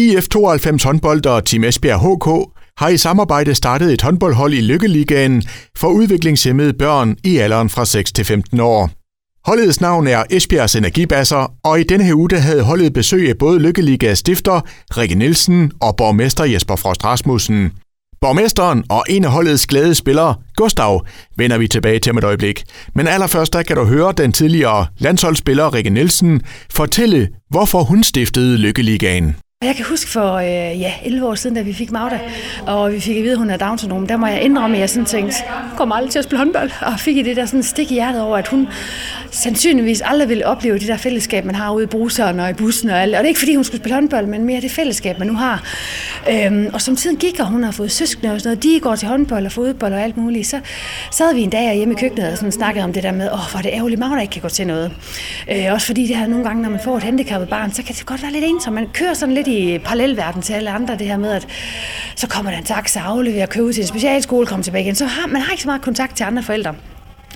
[0.00, 5.42] IF 92 håndbold og Team Esbjerg HK har i samarbejde startet et håndboldhold i Lykkeligaen
[5.78, 8.90] for udviklingshemmede børn i alderen fra 6 til 15 år.
[9.44, 13.58] Holdets navn er Esbjergs Energibasser, og i denne her uge havde holdet besøg af både
[13.58, 14.60] Lykkeligas stifter,
[14.96, 17.72] Rikke Nielsen og borgmester Jesper Frost Rasmussen.
[18.20, 21.06] Borgmesteren og en af holdets glade spillere, Gustav,
[21.36, 22.64] vender vi tilbage til om et øjeblik.
[22.94, 28.58] Men allerførst der kan du høre den tidligere landsholdsspiller Rikke Nielsen fortælle, hvorfor hun stiftede
[28.58, 29.36] Lykkeligaen.
[29.64, 32.20] Jeg kan huske for øh, ja, 11 år siden, da vi fik Magda,
[32.66, 34.90] og vi fik at vide, at hun er Down-syndrom, der må jeg indrømme, at jeg
[34.90, 35.36] sådan tænkte,
[35.68, 37.94] hun kommer aldrig til at spille håndbold, og fik i det der sådan stik i
[37.94, 38.68] hjertet over, at hun
[39.30, 42.90] sandsynligvis aldrig ville opleve det der fællesskab, man har ude i bruseren og i bussen
[42.90, 43.14] og alt.
[43.14, 45.34] Og det er ikke fordi, hun skulle spille håndbold, men mere det fællesskab, man nu
[45.34, 45.64] har.
[46.30, 48.96] Øhm, og som tiden gik, og hun har fået søskende og sådan noget, de går
[48.96, 50.60] til håndbold og fodbold og alt muligt, så
[51.10, 53.50] sad vi en dag hjemme i køkkenet og sådan snakkede om det der med, åh,
[53.50, 54.92] hvor er det ærgerligt, Magda ikke kan gå til noget.
[55.50, 57.94] Øh, også fordi det her nogle gange, når man får et handicappet barn, så kan
[57.94, 58.74] det godt være lidt ensomt.
[58.74, 61.48] Man kører sådan lidt i parallelverden til alle andre, det her med, at
[62.16, 64.94] så kommer der en taxa, afleverer, køber ud til en specialskole, kommer tilbage igen.
[64.94, 66.74] Så har, man har ikke så meget kontakt til andre forældre.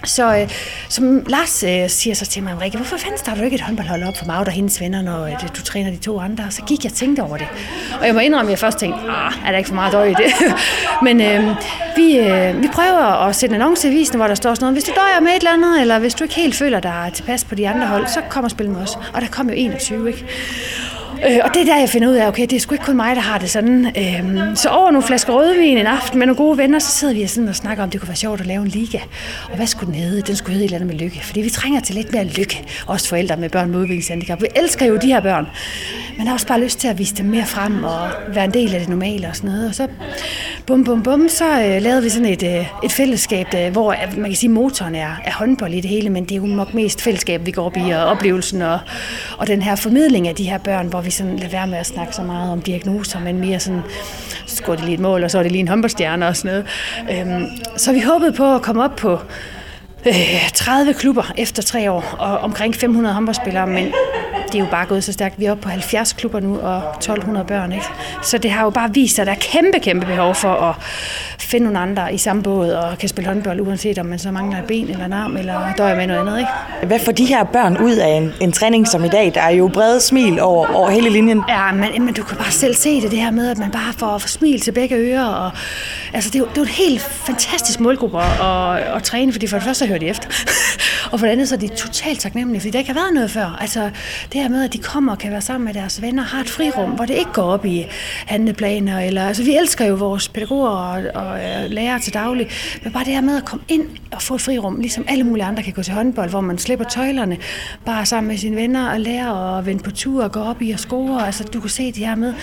[0.07, 0.49] Så øh,
[0.89, 4.03] som Lars øh, siger så til mig, Rikke, hvorfor fanden starter du ikke et håndboldhold
[4.03, 6.51] op for Magda og hendes venner, når øh, du træner de to andre?
[6.51, 7.47] Så gik jeg og tænkte over det.
[8.01, 10.05] Og jeg må indrømme, at jeg først tænkte, ah, er der ikke for meget døj
[10.05, 10.55] i det?
[11.07, 11.57] Men øh,
[11.97, 14.75] vi, øh, vi prøver at sætte en annonce i avisen, hvor der står sådan noget,
[14.75, 17.45] hvis du døjer med et eller andet, eller hvis du ikke helt føler dig tilpas
[17.45, 18.99] på de andre hold, så kom og spil med os.
[19.13, 20.27] Og der kom jo 21, ikke?
[21.27, 22.97] Øh, og det er der, jeg finder ud af, okay, det er sgu ikke kun
[22.97, 23.87] mig, der har det sådan.
[23.87, 27.27] Øh, så over nogle flasker rødvin en aften med nogle gode venner, så sidder vi
[27.27, 28.99] sådan og snakker om, det kunne være sjovt at lave en liga.
[29.51, 30.23] Og hvad skulle den hedde?
[30.23, 31.21] Den skulle hedde et eller andet med lykke.
[31.25, 34.41] Fordi vi trænger til lidt mere lykke, også forældre med børn med udviklingshandicap.
[34.43, 35.47] Vi elsker jo de her børn.
[36.19, 38.75] Men har også bare lyst til at vise dem mere frem og være en del
[38.75, 39.69] af det normale og sådan noget.
[39.69, 39.89] Og så
[40.67, 44.19] bum, bum, bum, så øh, lavede vi sådan et, øh, et fællesskab, der, hvor øh,
[44.19, 46.75] man kan sige, motoren er, er håndbold i det hele, men det er jo nok
[46.75, 48.79] mest fællesskab, vi går op i, og oplevelsen og,
[49.39, 51.87] og den her formidling af de her børn, hvor vi sådan lader være med at
[51.87, 53.83] snakke så meget om diagnoser, men mere sådan,
[54.47, 56.65] så scorer det lige et mål, og så er det lige en håndboldstjerne og sådan
[57.09, 57.33] noget.
[57.33, 59.19] Øhm, så vi håbede på at komme op på
[60.07, 63.93] øh, 30 klubber efter tre år, og omkring 500 håndboldspillere, men
[64.55, 65.41] det er jo bare gået så stærkt.
[65.41, 67.73] Vi er oppe på 70 klubber nu og 1200 børn.
[67.73, 67.85] Ikke?
[68.23, 70.75] Så det har jo bare vist sig, at der er kæmpe, kæmpe behov for at
[71.39, 74.59] finde nogle andre i samme båd og kan spille håndbold, uanset om man så mangler
[74.59, 76.39] et ben eller en arm eller døjer med noget andet.
[76.39, 76.87] Ikke?
[76.87, 79.33] Hvad får de her børn ud af en, en træning som i dag?
[79.35, 81.43] Der er jo brede smil over, over hele linjen.
[81.49, 83.93] Ja, men, men du kan bare selv se det, det her med, at man bare
[83.93, 85.27] får, får smil til begge ører.
[85.27, 85.51] Og,
[86.13, 89.33] altså, det, er jo, det er jo en helt fantastisk målgruppe at, at, at træne,
[89.33, 90.29] fordi for det første hører de efter.
[91.13, 93.31] og for det andet så er de totalt taknemmelige, fordi der ikke har været noget
[93.31, 93.59] før.
[93.61, 93.91] Altså,
[94.33, 96.49] det her med, at de kommer og kan være sammen med deres venner, har et
[96.51, 97.87] frirum, hvor det ikke går op i
[98.27, 99.01] handleplaner.
[99.01, 102.49] Eller, altså, vi elsker jo vores pædagoger og, og øh, lærere til daglig,
[102.83, 105.45] men bare det her med at komme ind og få et frirum, ligesom alle mulige
[105.45, 107.39] andre kan gå til håndbold, hvor man slipper tøjlerne,
[107.85, 110.71] bare sammen med sine venner og lære at vende på tur og gå op i
[110.71, 111.27] og score.
[111.27, 112.35] Altså, du kan se det her med,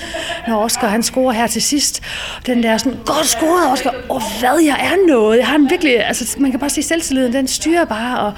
[0.47, 2.01] når Oscar han scorer her til sidst,
[2.45, 5.37] den der sådan, godt scoret, Oscar, og hvad jeg er noget.
[5.37, 8.33] Jeg har en virkelig, altså, man kan bare se selvtilliden, den styrer bare, og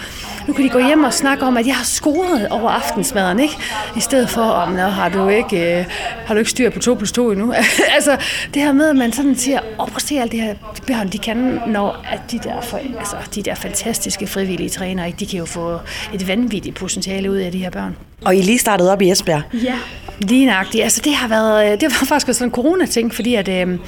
[0.47, 3.57] nu kan de gå hjem og snakke om, at jeg har scoret over aftensmaden, ikke?
[3.97, 5.85] I stedet for, om, nå, har du ikke, øh,
[6.25, 7.53] har du ikke styr på 2 plus 2 endnu?
[7.95, 8.17] altså,
[8.53, 10.55] det her med, at man sådan siger, åh, prøv at se alt det her,
[10.87, 15.25] børn, de kan, når at de der, for, altså, de der fantastiske frivillige trænere, de
[15.25, 15.79] kan jo få
[16.13, 17.95] et vanvittigt potentiale ud af de her børn.
[18.25, 19.41] Og I lige startet op i Esbjerg?
[19.53, 19.75] Ja,
[20.19, 20.83] lige nøjagtigt.
[20.83, 23.79] Altså, det har været, øh, det var faktisk sådan en corona-ting, fordi at, øh,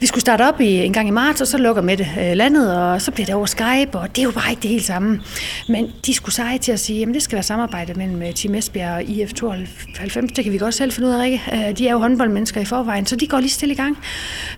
[0.00, 2.32] vi skulle starte op i, en gang i marts, og så lukker med det øh,
[2.32, 4.84] landet, og så bliver det over Skype, og det er jo bare ikke det helt
[4.84, 5.20] samme.
[5.68, 8.54] Men de skulle seje til at sige, at det skal være samarbejde mellem øh, Team
[8.54, 10.32] Esbjerg og IF 92.
[10.32, 11.42] Det kan vi godt selv finde ud af, ikke?
[11.52, 13.98] Øh, de er jo håndboldmennesker i forvejen, så de går lige stille i gang.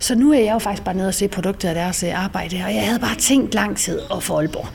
[0.01, 2.75] Så nu er jeg jo faktisk bare nede og se produktet af deres arbejde, og
[2.75, 4.67] jeg havde bare tænkt lang tid og for Aalborg.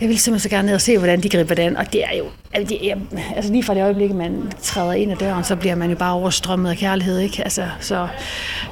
[0.00, 2.16] Jeg ville simpelthen så gerne ned og se, hvordan de griber den, og det er
[2.18, 2.94] jo, altså, det
[3.36, 6.12] altså lige fra det øjeblik, man træder ind ad døren, så bliver man jo bare
[6.12, 7.42] overstrømmet af kærlighed, ikke?
[7.42, 8.08] Altså, så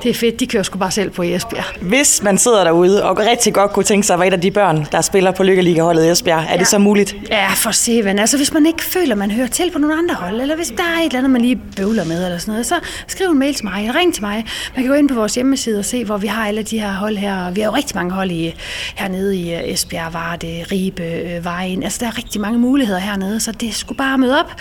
[0.02, 1.64] det er fedt, de kører sgu bare selv på i Esbjerg.
[1.80, 4.50] Hvis man sidder derude og rigtig godt kunne tænke sig at være et af de
[4.50, 6.58] børn, der spiller på Lykkeliga-holdet i Esbjerg, er ja.
[6.58, 7.16] det så muligt?
[7.30, 8.18] Ja, for se, ven.
[8.18, 10.82] Altså, hvis man ikke føler, man hører til på nogle andre hold, eller hvis der
[10.82, 12.74] er et eller andet, man lige bøvler med, eller sådan noget, så
[13.06, 14.44] skriv en mail til mig, eller ring til mig.
[14.76, 16.92] Man kan gå ind på vores hjemmeside og se, hvor vi har alle de her
[16.92, 17.50] hold her.
[17.50, 18.54] Vi har jo rigtig mange hold i,
[18.94, 21.82] hernede i øh, Esbjerg, Varde, Ribe, øh, Vejen.
[21.82, 24.52] Altså, der er rigtig mange muligheder hernede, så det skulle bare møde op.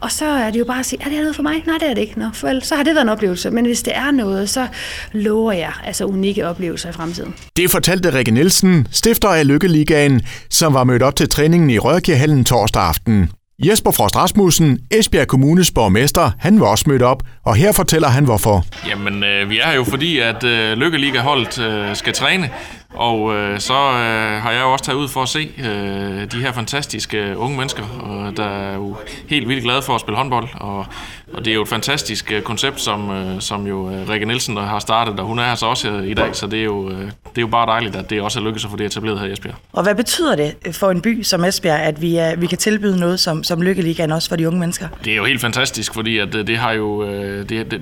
[0.00, 1.62] Og så er det jo bare at sige, er det noget for mig?
[1.66, 2.18] Nej, det er det ikke.
[2.18, 3.50] Nå, for så har det været en oplevelse.
[3.50, 4.66] Men hvis det er noget, så
[5.12, 7.34] lover jeg altså unikke oplevelser i fremtiden.
[7.56, 12.44] Det fortalte Rikke Nielsen, stifter af Lykkeligaen, som var mødt op til træningen i Rørkirhallen
[12.44, 13.30] torsdag aften.
[13.64, 18.24] Jesper Frost Rasmussen, Esbjerg Kommunes borgmester, han var også mødt op, og her fortæller han
[18.24, 18.64] hvorfor.
[18.88, 22.50] Jamen, øh, vi er her jo fordi, at øh, Lykkeliga-holdet øh, skal træne,
[22.94, 26.40] og øh, så øh, har jeg jo også taget ud for at se øh, de
[26.40, 28.96] her fantastiske unge mennesker, og der er jo
[29.28, 30.86] helt vildt glade for at spille håndbold, og
[31.32, 34.56] og det er jo et fantastisk øh, koncept, som, øh, som jo øh, Rikke Nielsen
[34.56, 36.90] der har startet, og hun er her så også i dag, så det er, jo,
[36.90, 39.26] det er jo bare dejligt, at det også er lykkedes at få det etableret her
[39.26, 39.54] i Esbjerg.
[39.72, 43.00] Og hvad betyder det for en by som Esbjerg, at vi, er, vi kan tilbyde
[43.00, 44.88] noget som, som Lykkeligaen også for de unge mennesker?
[45.04, 47.04] Det er jo helt fantastisk, fordi at det har jo...
[47.08, 47.80] Det, det,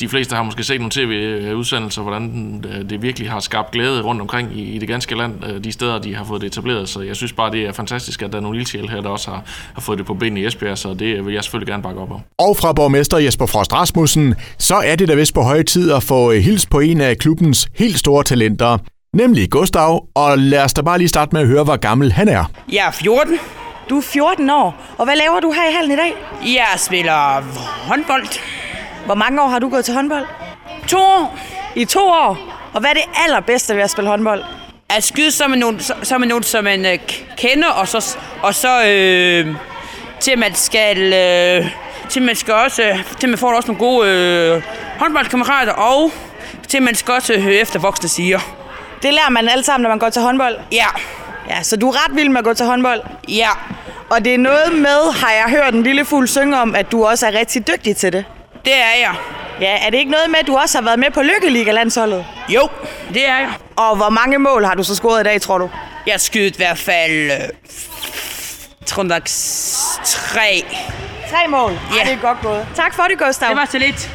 [0.00, 4.20] de fleste har måske set nogle tv-udsendelser, hvordan øh, det virkelig har skabt glæde rundt
[4.20, 6.88] omkring i, i det ganske land, øh, de steder, de har fået det etableret.
[6.88, 9.30] Så jeg synes bare, det er fantastisk, at der er nogle ildsjæl her, der også
[9.30, 9.42] har,
[9.74, 12.10] har fået det på ben i Esbjerg, så det vil jeg selvfølgelig gerne bakke op
[12.12, 12.20] om.
[12.38, 16.02] Og fra borgmester Jesper Frost Rasmussen, så er det da vist på høje tid at
[16.02, 18.78] få øh, hils på en af klubbens helt store talenter,
[19.12, 20.06] nemlig Gustav.
[20.14, 22.44] Og lad os da bare lige starte med at høre, hvor gammel han er.
[22.72, 23.38] Jeg er 14.
[23.90, 26.12] Du er 14 år, og hvad laver du her i hallen i dag?
[26.42, 27.42] Jeg spiller
[27.88, 28.57] håndbold.
[29.08, 30.26] Hvor mange år har du gået til håndbold?
[30.88, 31.38] To år.
[31.74, 32.38] I to år.
[32.72, 34.44] Og hvad er det allerbedste ved at spille håndbold?
[34.88, 36.98] At skyde som en nogen, som, en nogen, som man øh,
[37.36, 39.54] kender, og så, og så øh,
[40.20, 41.12] til man skal...
[41.12, 41.70] Øh,
[42.08, 42.82] til man skal også...
[42.82, 44.62] Øh, til man får også nogle gode øh,
[44.98, 46.12] håndboldkammerater, og
[46.68, 48.38] til man skal også høre efter voksne siger.
[49.02, 50.56] Det lærer man alle sammen, når man går til håndbold.
[50.72, 50.86] Ja.
[51.48, 53.00] Ja, så du er ret vild med at gå til håndbold.
[53.28, 53.50] Ja.
[54.10, 57.06] Og det er noget med, har jeg hørt en lille fugl synge om, at du
[57.06, 58.24] også er rigtig dygtig til det.
[58.68, 59.14] Det er jeg.
[59.60, 62.26] Ja, er det ikke noget med, at du også har været med på Lykkeliga-landsholdet?
[62.48, 62.68] Jo,
[63.14, 63.50] det er jeg.
[63.76, 65.70] Og hvor mange mål har du så scoret i dag, tror du?
[66.06, 67.30] Jeg skudt i hvert fald...
[67.32, 67.38] Øh,
[68.86, 69.22] tror nok
[70.04, 70.64] tre.
[71.30, 71.72] Tre mål.
[71.72, 71.98] Ja.
[71.98, 72.66] Ej, det er godt gået.
[72.76, 73.48] Tak for det, Gustav.
[73.48, 74.10] Det var så lidt.